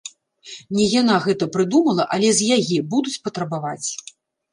Не 0.77 0.85
яна 1.01 1.17
гэта 1.25 1.47
прыдумала, 1.55 2.05
але 2.15 2.31
з 2.39 2.47
яе 2.57 2.79
будуць 2.95 3.15
патрабаваць. 3.27 3.87